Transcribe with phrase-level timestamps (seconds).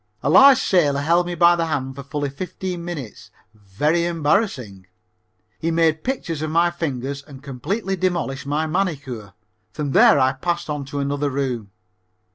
[0.23, 3.29] A large sailor held me by the hand for fully fifteen minutes.
[3.53, 4.87] Very embarrassing!
[5.59, 9.33] He made pictures of my fingers and completely demolished my manicure.
[9.73, 11.69] From there I passed on to another room.